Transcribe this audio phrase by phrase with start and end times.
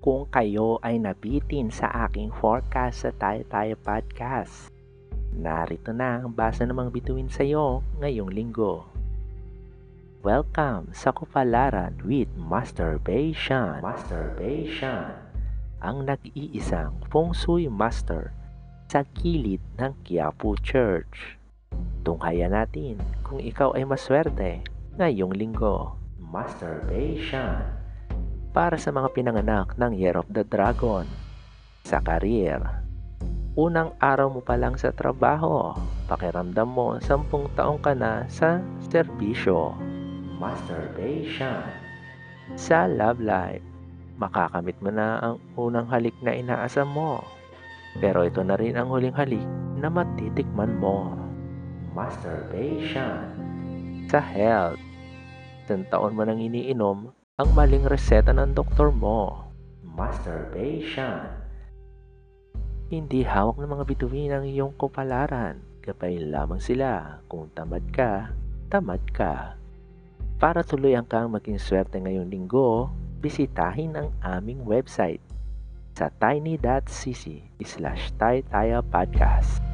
[0.00, 4.72] kung kayo ay nabitin sa aking forecast sa Tayo Tayo Podcast.
[5.36, 8.88] Narito na ang basa ng mga bituin sa iyo ngayong linggo.
[10.24, 13.84] Welcome sa Kupalaran with Masturbation.
[13.84, 15.12] Masturbation.
[15.84, 18.32] Ang nag-iisang feng shui master
[18.88, 21.36] sa gilid ng Quiapo Church.
[22.08, 24.64] Tunghayan natin kung ikaw ay maswerte
[24.96, 26.00] ngayong linggo.
[26.16, 27.79] Masturbation
[28.50, 31.06] para sa mga pinanganak ng Year of the Dragon.
[31.86, 32.58] Sa career,
[33.54, 35.74] unang araw mo pa lang sa trabaho,
[36.10, 38.58] pakiramdam mo sampung taong ka na sa
[38.90, 39.78] serbisyo.
[40.42, 41.62] Masturbation.
[42.58, 43.62] Sa love life,
[44.18, 47.22] makakamit mo na ang unang halik na inaasam mo.
[48.02, 49.46] Pero ito na rin ang huling halik
[49.78, 51.14] na matitikman mo.
[51.94, 53.30] Masturbation.
[54.10, 54.78] Sa health,
[55.62, 59.48] isang taon mo nang iniinom ang maling reseta ng doktor mo.
[59.80, 61.24] Masturbation.
[62.92, 65.56] Hindi hawak ng mga bituin ang iyong kupalaran.
[65.80, 68.36] Kapay lamang sila kung tamad ka,
[68.68, 69.56] tamad ka.
[70.36, 72.92] Para tuluyan kang maging swerte ngayong linggo,
[73.24, 75.24] bisitahin ang aming website
[75.96, 77.24] sa tiny.cc
[77.64, 78.12] slash
[78.92, 79.69] podcast.